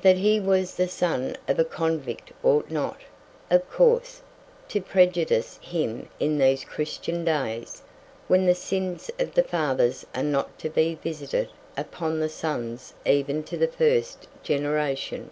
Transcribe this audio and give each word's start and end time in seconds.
That 0.00 0.16
he 0.16 0.40
was 0.40 0.74
the 0.76 0.88
son 0.88 1.36
of 1.46 1.58
a 1.58 1.66
convict 1.66 2.32
ought 2.42 2.70
not, 2.70 2.98
of 3.50 3.70
course, 3.70 4.22
to 4.68 4.80
prejudice 4.80 5.58
him 5.60 6.08
in 6.18 6.38
these 6.38 6.64
Christian 6.64 7.26
days, 7.26 7.82
when 8.26 8.46
the 8.46 8.54
sins 8.54 9.10
of 9.18 9.34
the 9.34 9.42
fathers 9.44 10.06
are 10.14 10.22
not 10.22 10.58
to 10.60 10.70
be 10.70 10.94
visited 10.94 11.50
upon 11.76 12.20
the 12.20 12.30
sons 12.30 12.94
even 13.04 13.42
to 13.42 13.58
the 13.58 13.68
first 13.68 14.28
generation. 14.42 15.30